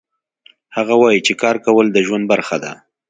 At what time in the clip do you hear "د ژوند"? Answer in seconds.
1.91-2.23